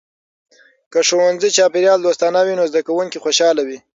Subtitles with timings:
[0.91, 3.79] که د ښوونځي چاپیریال دوستانه وي، نو زده کونکي خوشحاله وي.